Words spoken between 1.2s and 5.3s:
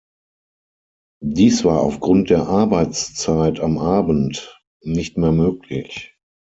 Dies war aufgrund der Arbeitszeit am Abend nicht